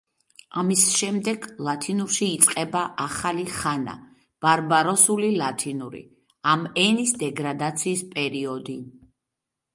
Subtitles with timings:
[0.59, 3.93] ამის შემდეგ ლათინურში იწყება ახალი ხანა
[4.47, 6.03] „ბარბაროსული ლათინური“,
[6.55, 8.81] ამ ენის დეგრადაციის პერიოდი.